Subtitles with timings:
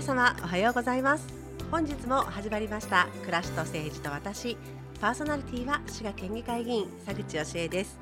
[0.00, 1.26] 皆様おはようございます。
[1.70, 4.56] 本日も始まりました暮らしと政治と私。
[4.98, 7.98] パーソナリティは滋賀県議会議員佐口義恵です。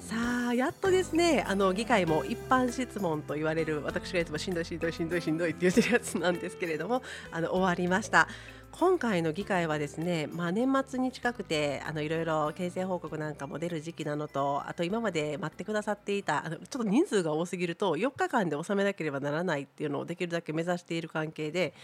[0.00, 8.28] さあやっとですねあの議会も一般質問と言われる私がいつもしんどいしんどいしんどいしんどいって言ってるやつなんですけれどもあの終わりました。
[8.72, 21.74] 今回の議会はですね、まあ、年末に近くてあのいろいろ形成報告なんかも出る時期なのとあと今まで待ってくださっていたあのちょっと人数が多すぎると4日間で収めなければならないっていうのをできるだけ目指している関係で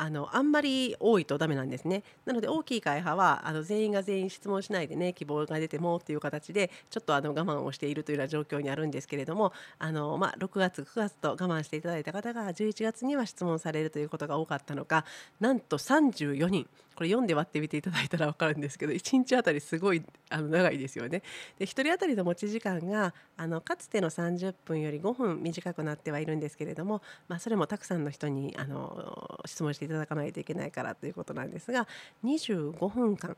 [0.00, 15.04] あのあんまり多いとダメなんですねなので大きい会派はあの全員が全員質問しないでね希望が出てもっていう形でちょっとあの我慢をしているというような状況にあるんですけれどもあの、まあ、6月9月と我慢していただいた方が11月には質問されるということが多かったのか
[15.40, 16.68] なんと34人
[16.98, 21.22] これ読んで割ってみていただいたら分かるんですけど1日あたりすごいあの長いですよね。
[21.56, 31.86] で1人当たりの持ち時間があのかつての30分より5分短くなってはいるんですけれども、まあ、それもたくさんの人にあの質問していただかないといけないからということなんですが
[32.24, 33.36] 25分間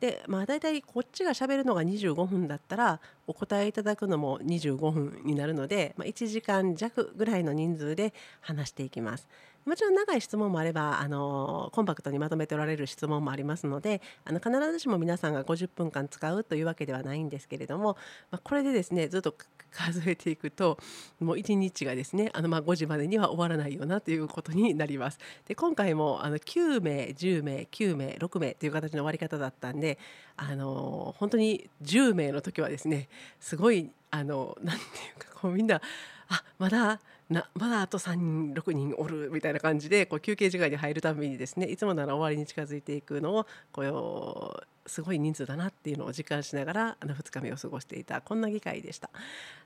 [0.00, 9.28] でまあ大体こっちがしゃべるのが25分だったらお答えいただくのも25分になるので、まあ、1時間弱ぐらいの人数で話していきます。
[9.66, 17.98] もちろん長い質問もあればあのコンパクトにまとめておられる質問もありますのであの必ずしも皆さんが50分間使うというわけではないんですけれども、
[18.30, 19.34] まあ、これでですねずっと
[19.70, 20.78] 数えていくと
[21.20, 25.18] もう1日がですねあのまあ5時までには終わらないよなということになります。
[25.46, 29.98] で今回もあの9名10名9名6名という形の終わり方だったんで
[30.36, 35.80] あの本当に10名の時はですねすごいあのなんていうかこうみんな
[36.28, 49.08] あまだなまだあと3人6人おるみたいな感じでこう休憩時間に入るたびにですねいつもなら終わりに近づいていくのをこうすごい人数だなっていうのを実感しながらあの2日目を過ごしていたこんな議会でした、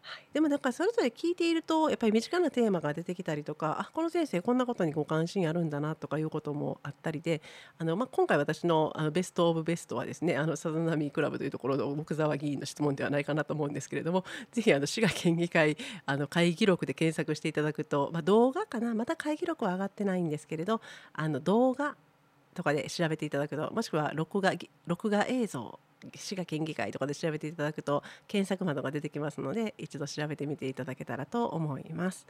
[0.02, 7.40] はい、でもなんかそれぞれ聞いているとやっぱり身近なテーマが出てきたりとかあこの先生こんなことにご関心あるんだなとかいうこともあったりで
[7.78, 20.82] あの、まあ、今回私のあのベスト・オブ・ベストはですねあのサザナミクラブというところの木沢議員の質問ではないかなと思うんですけれどもぜひあの滋賀県議会あの会議録で検索していただくと、まあ、動画かなまた会議録は上がってないんですけれど
[21.14, 21.96] あの動画
[22.54, 24.52] とかで調べていただくともしくは録画
[24.86, 25.78] 録画映像
[26.14, 32.26] 滋賀県議会とかで調べていただくと検索窓が出てきますので一度調べてみていただけたらと思います。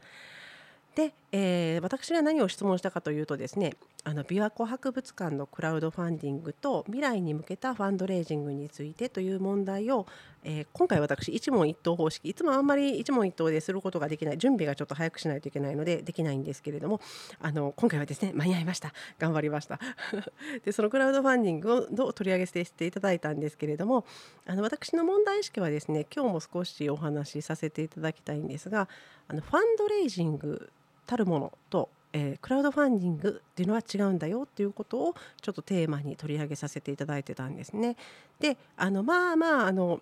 [0.95, 3.75] で、えー、私が何を質問したかというとですね
[4.07, 10.07] あの琵琶湖博物館のクラウドファンディングと未来に向けたファンドレイジングについてという問題を、
[10.45, 14.39] えー、今回私一問一答方式いつもあんまり一問一答ですることができない。
[14.39, 17.01] 準備がちょっと早くしないといけないのでできないんですけれども
[17.41, 18.93] あの今回はですね間に合いました。
[19.19, 19.81] 頑張りました。
[20.67, 24.05] でそのクラウドファンディングを取り上げさせていただいたんですけれども
[24.45, 28.87] あの私の問題意識はですね今日も少しお話しさせていただきたいんですが
[29.29, 30.71] あのファンドレイジング
[31.07, 37.97] たるものと、えー、クラウドファンディングっていうのは違うんだよっていうことをちょっとテーマに取り上げさせていただいてたんですね。
[38.39, 40.01] であのまあまああの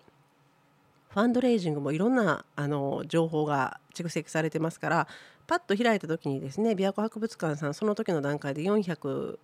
[1.09, 5.07] ファンドレイジングもいろんなあの情報が蓄積されてますから
[5.47, 9.37] パッと開いた時にですね琵琶湖博物館さんその時の段階で400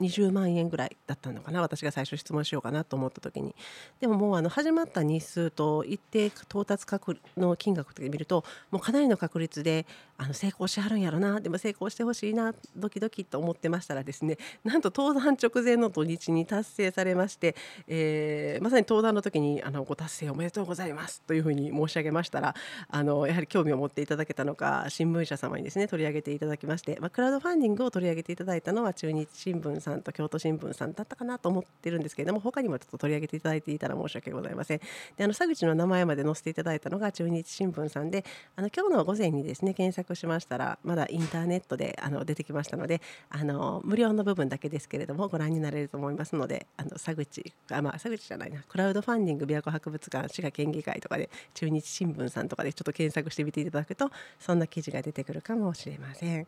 [0.00, 3.54] 20万円ぐらいだったのかな私が最初質問しようかなと思った時に。
[4.00, 9.86] でももうあの始まった日数と一定到達確の金額で見るともうかなりの確率で
[10.16, 11.40] あの成功しはるんやろな。
[11.40, 17.56] でも成功してほしいなドキドキと思ってましたらですねなんと登壇直前の土日に達成されまして、
[17.88, 22.54] えー、まさに登壇の時にあのご達成おめでとうございますというふうに申し上げましたら
[22.88, 34.78] あのやはり興味を持っていただけたのか新聞社様にですね取り上げていただきまして、まあ、クラウドファンディングを取り上げていただいたのは中日新聞さんと京都新聞さんだったかなと思ってるんですけれども他にもちょっと取り上げていただいていたら申し訳ございません
[35.16, 38.24] であの佐口の名前まで載せていただいたのが中日新聞さんで
[38.56, 56.46] あの今日の午前にですね検索しましたらまだインターネットであの出てきましたのであの無料の部分だけですけれどもご覧になれると思いますのであの佐口あまあ佐口じゃないなクラウドファンディング琵琶湖博物館滋賀県議会とかで中日新聞さんとかでちょっと検索してみていただくとそんな記事が出てくるかもしれません。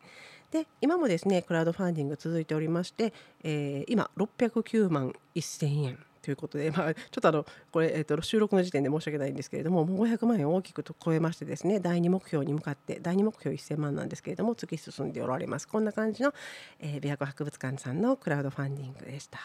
[0.54, 3.12] で今もですねクラウドファンディング続いておりまして、
[3.42, 16.32] えー、今609万1000円ということで、まあ、ちょっとあのこれ、えー、と収録の時点で申し訳ないんですけれどももう500万円を大きく超えましてですね第2目標に向かって第2目標1000万なんですけれども突き進んでおられますこんな感じの、
[16.78, 19.40] えー、琵琶湖博物館さんのクラウドファンディングでした。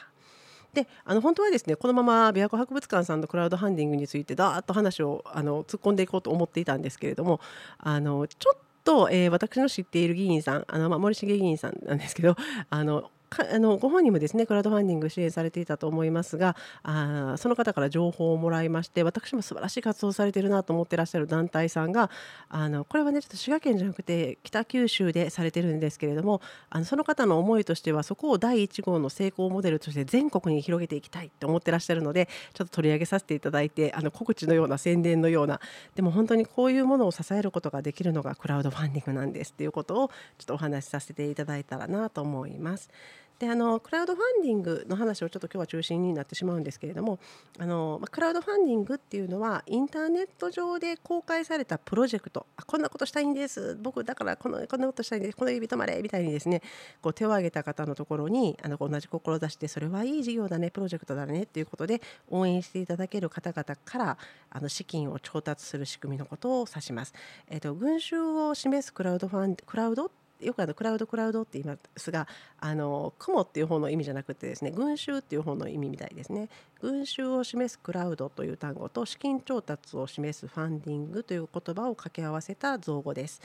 [0.75, 7.39] であの本当はですねこのまま琵琶湖博物館さんのクラウドファンディングについてだーっと話をあの突っ込んでいこうと思っていたんですけれども
[7.79, 12.35] あのちょっとと、えー、私の知っている議員さんあの、まあ、森重議員さんなんですけど
[12.69, 13.09] あの
[13.51, 22.09] あのご本人もですねクラウドファンディング支援されていたと思いますがあその方から情報をもらいまして私も素晴らしい活動されているなと思ってらっしゃる団体さんが
[22.49, 35.59] あのこれはねちょっと滋賀県じゃなくて北九州でされてるんですけれどもあのその方の思いとしてはそこを第1号の成功モデルとして全国に広げていきたいと思ってらっしゃるのでちょっと取り上げさせていただいてあの告知のような宣伝のような
[35.95, 42.89] でも本当にこういうものを支えることができるのがクラウドファンディングなんですっていうことをちょっとお話しさせていただいたらなと思います。
[43.39, 47.19] であのクラウドファンディングの話をちょっと今日は中心になってしまうんですけれども
[47.57, 52.45] あの、クラウドファンディングっていうのはインターネット上で公開されたプロジェクト。
[52.57, 53.77] あこんなことしたいんです。
[53.81, 55.37] 僕だからこのこんなことしたいんです。
[55.37, 56.61] この指止まれみたいにですね
[57.01, 64.17] こう手を挙げた方のところにあの同じ志でそれはいい事業だねプロジェクトだねっていうことで応援していただける方々から
[64.49, 67.13] あの資金を調達する仕組みのことを指します。
[67.47, 72.27] えーと、群衆を示すクラウドファンクラウドよくあのクラウドクラウドって言いますが
[72.59, 76.49] あの雲っていう方の意味じゃなくてですね群衆っていう方の意味みたいですね
[76.81, 83.41] 群衆を示すクラウドという単語と資金調達を示すファンディングという言葉を掛け合わせた造語です、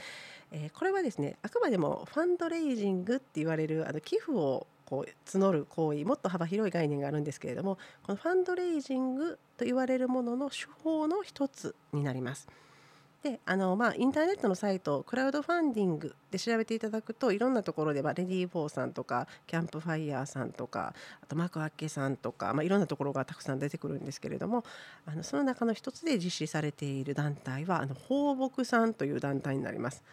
[0.51, 12.47] えー、これはですねあくまでもファンドレイジングって言われるあの寄付をこう募る行為もっと幅広い概念があるんですけれどもこのファンドレイジングと言われるものの手法の一つになります。
[13.25, 20.93] であのまあ、インターネットのサイトクラウドファンディングで調べていただくといろんなところで、まあ、レディー・フォーさんとかキャンプファイヤーさんとか
[21.23, 24.63] あとマクアッケさんとか、まあ、いろんなところがたくさん出てくるんですけれども
[25.07, 30.03] あのその中の一つで実施されている団体はあの放牧さんという団体になります。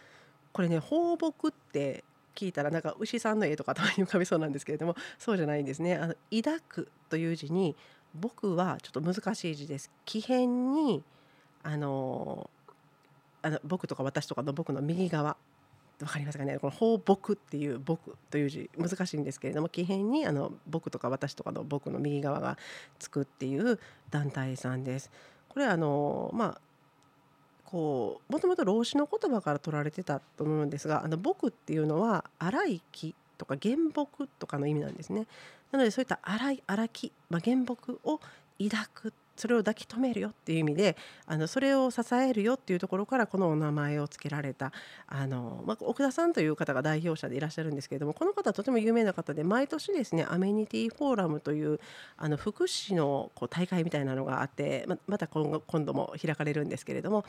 [0.54, 2.04] これね放牧って
[2.34, 5.96] 聞いたらなんか牛さんの絵とかたまに浮かびそうなんですけれどもそうじゃないんですね。
[5.96, 7.76] あの抱くという字に
[8.14, 9.90] 僕はちょっと難しい字です。
[10.06, 11.02] 木片に
[11.62, 12.50] あの
[13.42, 15.36] あの僕とか私とかの僕の右側
[15.98, 16.58] 分かりますかね？
[16.58, 22.58] この放牧っていう僕という字難しいんですけれども木片にあの僕とか私とかの僕の右側が
[22.98, 23.78] つくっていう
[24.10, 25.10] 団体さんです。
[25.48, 26.60] これあのまあ
[27.64, 35.26] こうもともと老子の言葉から取られてたと思うんですがあの僕っていうのは荒い木とか原木とかの意味なんですね。
[35.70, 38.20] なのでそういった荒い荒木、まあ、原木を
[38.62, 40.96] 抱くそれを抱き留めるよっていう意味で
[41.26, 44.72] あのそれを支えるよっていうところからこのお名前を付けられた
[45.06, 51.80] あの、まあ、奥田さんという方が代表者でいらっしゃるんですけれどもこの方はとても有名な方で毎年ですねアメニティフォーラムという
[52.16, 57.24] あの福祉のこう大会みたいなのがあってままた今後今度も開かれるんですけれども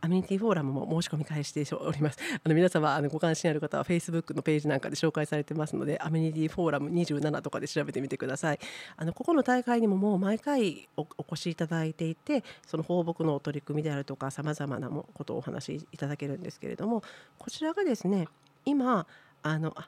[0.00, 2.18] アメニティフォーラムも申し込み開始しております。
[2.42, 8.58] あの皆様あのご関心ある方は Facebook のページなんかで紹介されてますのでアメニティフォーラム27とかで調べてみてください。
[8.96, 11.04] あのここの大会にももう毎回お
[11.36, 17.02] 越しいただいていてその放牧の取り組みであるとかさまざまなことをお話しいただけるんですけれども
[17.38, 18.26] こちらがですね
[18.64, 19.06] 今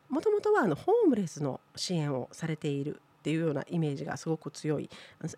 [0.08, 4.88] もともとはあのホームレスの支援をされているっていうようなイメージがすごく強い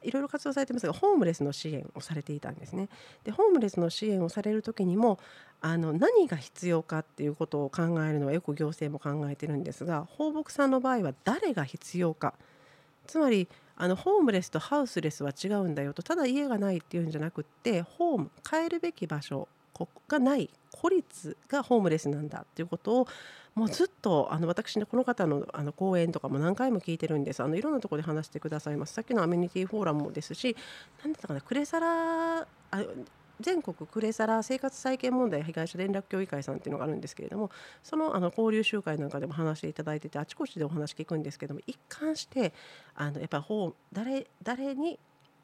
[0.02, 2.88] いろいろ活動されてますがホームレスの支援をされていたんですね。
[3.24, 5.18] でホームレスの支援をされる時にも
[5.62, 12.34] あの何が必要かっていうことを考えるのはよく行政も考えてるんですが放牧さんの場合は誰が必要か
[13.06, 13.48] つまり
[13.82, 19.48] あのホームレスとハウスレスは違うんだよとただ家がないっていうんじゃなくってホーム帰るべき場所
[20.06, 23.08] がない孤立がホームレスなんだっていうことを
[23.54, 27.42] もうずっとあの私ねこの方のあの講演とかも何回も聞いてるんです。
[27.42, 28.92] あのいろんなところで話してくださいます。
[28.92, 30.54] さっきのアメニティフォーラムもですし
[31.02, 32.46] 何だったかなクレサラあ
[33.40, 37.50] 全国クレサラ生活再建問題被害者連絡協議会さんっていうのがあるんですけれども
[37.82, 42.52] そのあの交流集会なんかでも話していただいててあちこちでお話聞くんですけども一貫して
[42.94, 44.98] あのやっぱり誰誰に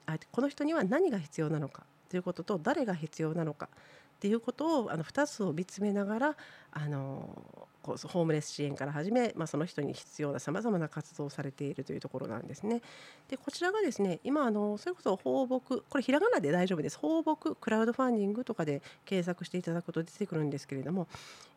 [0.07, 3.69] あこの人には何が必要なのかということと誰が必要なのか
[4.17, 6.37] っていうことをあの2つを見つめながら
[6.73, 7.29] あの
[7.83, 12.81] こうホームレス支援から始め、まあ、その人に必要なさまざまな活動をされているというところなんですね。
[13.29, 21.09] でこちらがですね今あのそれこそ放牧これひらがなで大丈夫です放牧クラウドファンディングとかで検索していただくと出てくるんですけれども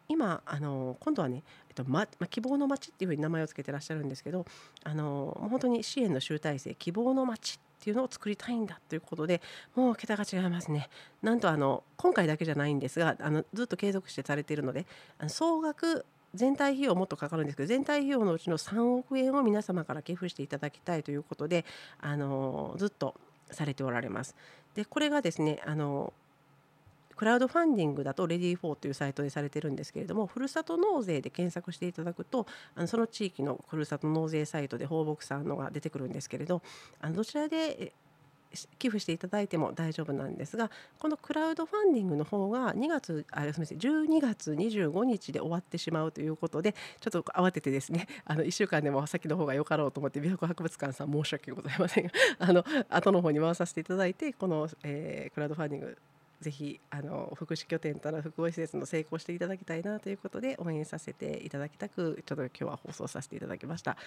[0.10, 4.46] 今あの今度はね、えっとま、希望の街っていうふうに名前を付けてらっしゃるんですけど
[4.84, 9.42] あの本当に支援の集大成希望の街ってっていうのを作りたいんだということで
[9.74, 10.90] もう桁が違いますね。
[11.22, 14.86] なんとあの今回だけじゃないんですがあのずっと継続してされているので
[15.18, 16.06] あの総額
[16.36, 21.66] 全体費用もっとかかるんですけど全体費用のうちの3億円を皆様から寄付していただきたいということで
[22.02, 23.16] あのずっと
[23.50, 24.36] されておられます。
[24.76, 26.14] でこれがですねあの
[27.20, 32.48] クラウドファンディングだとレディー4というサイトでされてるんですけれどもふるさと納税で検索していただくと
[32.78, 36.62] あのその地域のふるさと納税サイトで放牧さんのが出てくるんですけれど
[37.02, 37.92] あのどちらで
[38.78, 55.98] 寄付していただいても大丈夫なんですがこのクラウドファンディングの方が2月あすみません12月25日で終わってしまうということでちょっと慌ててですねあの1週間でも先の方がよかろうと思って琵琶湖博物館さん申し訳ございませんがあの後の方に回させていただいてこの、えー、クラウドファンディング
[56.42, 63.98] ぜひあの福祉拠点との複合施設の成功していただきたいなということで応援させていただきたくちょっと今日は放送させていただきました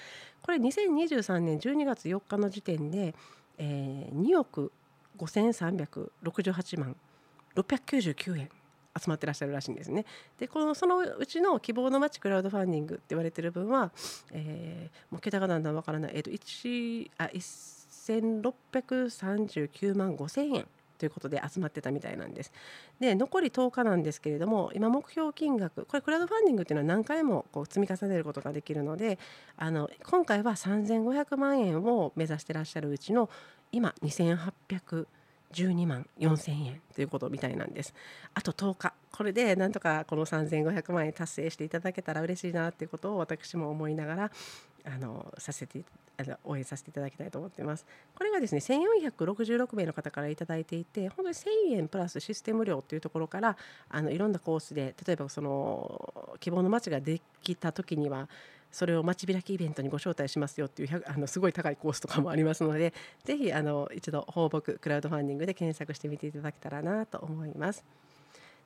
[0.43, 3.15] これ2023年12月4日の時点で、
[3.59, 4.73] えー、2億
[5.19, 6.97] 5368万
[7.55, 8.49] 699円
[8.99, 10.05] 集まってらっしゃるらしいんですね。
[10.39, 13.91] でこのそのうちの希望の街クラウドファンディングって言われてる分は、
[14.33, 20.67] えー、もう桁がだんだんわからない、えーと、と1あ1639万5千円
[21.02, 22.52] ということで集まってたみたいなんです。
[23.00, 29.18] で残り10日なんですけれども今目標金額これクラウドファンディングっていうのは何回もこう積み重ねることができるので
[29.56, 33.28] あの今回は3500万円を目指してらっしゃるうちの
[33.73, 35.09] 今2800
[35.52, 37.94] 12万4000円ということみたいなんです。
[38.32, 44.30] あと10日これでなんとかこの3500万円達成していただけたら嬉しいなっていうことを私も思いながら
[44.85, 45.85] あのさせて
[46.19, 47.87] あの応援させていただきたいと思ってます。
[48.15, 53.57] これがですね1466名の方から頂いていて本当に1000円プラスシステム料というところから
[53.89, 58.29] あのいろんなコースで例えばその希望の街ができた時には
[58.73, 67.85] それを街開きイベントにご招待しますよっていうあのすごい高いコースとかもありますのでぜひあの一度放牧クラウドファンディングで検索してみていただけたらなと思います。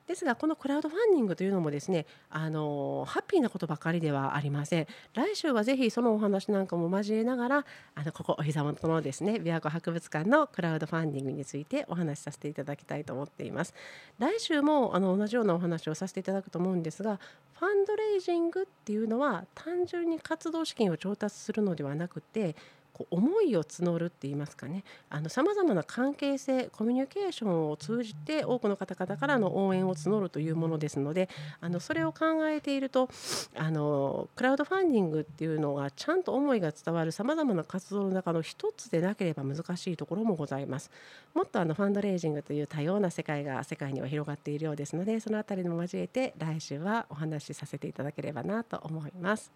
[0.07, 4.87] ですがこのクラウドファンディングというのもですねあのハッピーなことばかりではありません。
[5.13, 13.73] 来週はぜひそのお話なんかも交えながらあのここお膝元のですね琵琶湖博物館のクラウドファンディングについてお話しさせていただきたいと思っています。
[14.17, 17.19] 来週もあの同じようなお話をさせていただくと思うんですが
[17.59, 22.55] ファンドレイジングっていうのは単純に活動資金を調達するのではなくて
[22.97, 24.83] こう思いを募るって言いますかね
[25.27, 31.29] さまざまな関係性コミュニケーションを通じて多くの方々からの応援を募るというものですので
[31.61, 33.09] あのそれを考えていると
[33.55, 40.89] あのクラウドファンディングっていうのがちゃんと思いが伝わるさまざまな活動の中の一つでなければ難しいところもございます。
[41.35, 49.51] もっとあのファンドレイジングという多様な世界が世界には広がっているようですのでその辺りも交えて来週はお話しさせていただければなと思います。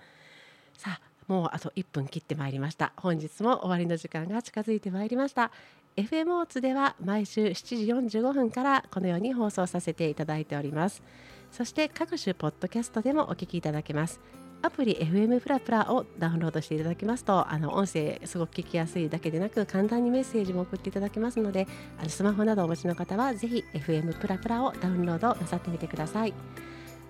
[0.78, 2.94] さあもうあと1分切ってまいりました。
[2.98, 5.52] 本日も終わりの時間が近づいてまいりました。
[5.96, 11.04] FM オーツでは毎週7時45分からこのように放送させていただいております。
[11.52, 14.20] そして各種ポッドキャストでもお聞きいただけます。
[14.64, 21.68] アプリ FM プラプラをダウンロードしていただきますとあの音声すごく聞きやすいだけでなく簡単にメッセージも送っていただけますので
[22.00, 26.34] あのスマホなどお持ちの方はぜひ FM プラプラをダウンロードなさってみてください。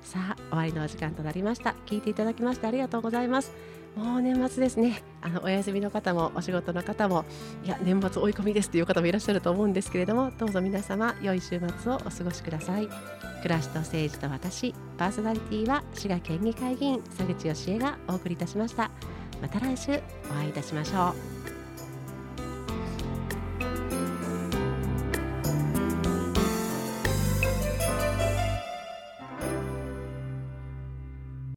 [0.01, 1.75] さあ終わりのお時間となりました。
[1.85, 3.51] 聞いていただきましてありがとうございます。
[3.95, 5.03] もう年末ですね。
[5.21, 7.25] あのお休みの方もお仕事の方も
[7.63, 12.87] いや年末追い込みですという方もいらっしゃると思うんですけれどもどうぞ皆様良い週末をお過ごしください。
[13.41, 18.91] 暮らしと政治と私パーソナリティは滋賀県議会議員佐口義恵がお送りいたしました。
[19.41, 19.91] また来週
[20.29, 21.40] お会いいたしましょう。